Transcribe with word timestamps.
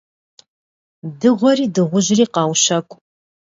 Дыгъуэри 1.19 1.65
дыгъужьри 1.73 2.25
къаущэкӀу. 2.33 2.97